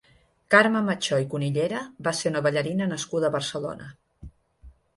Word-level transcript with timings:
Carme 0.53 0.79
Mechó 0.87 1.19
i 1.23 1.27
Cunillera 1.33 1.83
va 2.09 2.15
ser 2.21 2.33
una 2.35 2.43
ballarina 2.47 2.89
nascuda 2.97 3.29
a 3.31 3.35
Barcelona. 3.39 3.93